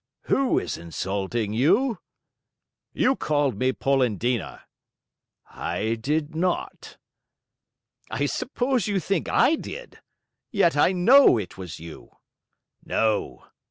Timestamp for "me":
3.59-3.71